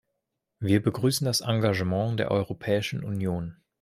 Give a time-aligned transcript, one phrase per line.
[0.59, 3.57] Wir begrüßen das Engagement der Europäischen Union.